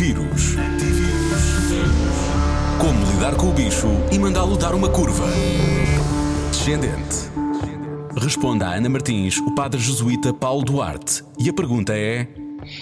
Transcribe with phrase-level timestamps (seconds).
[0.00, 0.56] Antivírus.
[2.80, 5.26] Como lidar com o bicho e mandá-lo dar uma curva.
[6.50, 7.28] Descendente.
[8.16, 11.22] Responda a Ana Martins, o padre jesuíta Paulo Duarte.
[11.38, 12.26] E a pergunta é.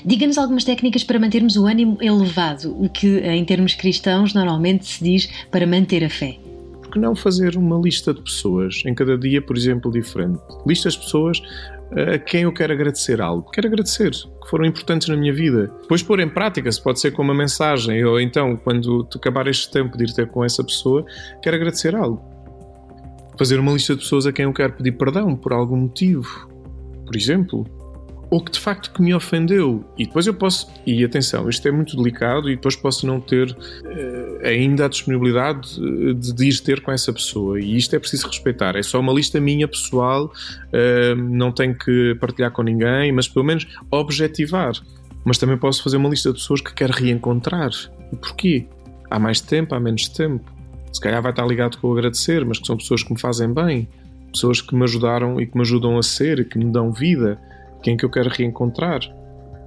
[0.04, 5.02] Diga-nos algumas técnicas para mantermos o ânimo elevado, o que, em termos cristãos, normalmente se
[5.02, 6.38] diz para manter a fé.
[6.80, 10.38] Por que não fazer uma lista de pessoas, em cada dia, por exemplo, diferente?
[10.64, 11.42] Listas de pessoas
[11.92, 13.50] a quem eu quero agradecer algo.
[13.50, 15.72] Quero agradecer, que foram importantes na minha vida.
[15.82, 19.70] Depois pôr em prática, se pode ser com uma mensagem, ou então, quando acabar este
[19.70, 21.04] tempo de ir ter com essa pessoa,
[21.42, 22.22] quero agradecer algo.
[23.38, 26.48] Fazer uma lista de pessoas a quem eu quero pedir perdão por algum motivo,
[27.06, 27.77] por exemplo
[28.30, 29.84] ou que de facto que me ofendeu.
[29.96, 33.50] E depois eu posso, e atenção, isto é muito delicado e depois posso não ter
[33.50, 35.80] uh, ainda a disponibilidade
[36.14, 37.58] de, de, ir ter com essa pessoa.
[37.58, 38.76] E isto é preciso respeitar.
[38.76, 43.44] É só uma lista minha pessoal, uh, não tenho que partilhar com ninguém, mas pelo
[43.44, 44.72] menos objetivar.
[45.24, 47.70] Mas também posso fazer uma lista de pessoas que quero reencontrar.
[48.12, 48.66] E porquê?
[49.10, 50.44] Há mais tempo, há menos tempo.
[50.92, 53.52] Se calhar vai estar ligado com o agradecer, mas que são pessoas que me fazem
[53.52, 53.88] bem,
[54.32, 57.38] pessoas que me ajudaram e que me ajudam a ser que me dão vida
[57.82, 59.00] quem que eu quero reencontrar.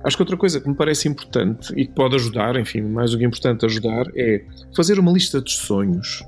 [0.03, 3.17] Acho que outra coisa que me parece importante e que pode ajudar, enfim, mais do
[3.17, 4.43] que importante ajudar, é
[4.75, 6.23] fazer uma lista de sonhos.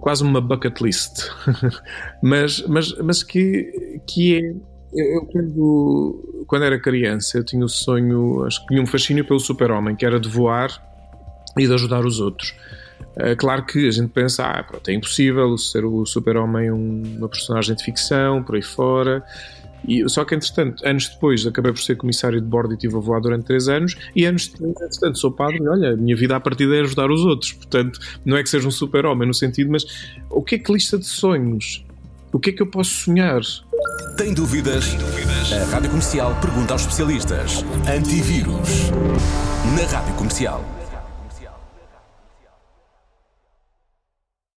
[0.00, 1.28] Quase uma bucket list.
[2.22, 4.76] mas, mas, mas que, que é.
[4.94, 9.40] Eu, quando, quando era criança, eu tinha o sonho, acho que tinha um fascínio pelo
[9.40, 10.70] super-homem, que era de voar
[11.58, 12.54] e de ajudar os outros.
[13.16, 17.74] Uh, claro que a gente pensa, ah, pronto, é impossível ser o super-homem uma personagem
[17.74, 19.22] de ficção, por aí fora.
[19.86, 22.98] E, só que, entretanto, anos depois acabei por ser comissário de bordo e estive a
[22.98, 23.96] voar durante três anos.
[24.14, 27.10] E anos depois, entretanto, sou padre e olha, a minha vida a partir é ajudar
[27.10, 27.52] os outros.
[27.52, 29.84] Portanto, não é que seja um super-homem no sentido, mas
[30.30, 31.84] o que é que lista de sonhos?
[32.32, 33.40] O que é que eu posso sonhar?
[34.16, 34.90] Tem dúvidas?
[34.90, 35.52] Tem dúvidas?
[35.52, 37.64] A Rádio Comercial pergunta aos especialistas.
[37.88, 38.90] Antivírus.
[39.74, 40.64] Na Rádio Comercial.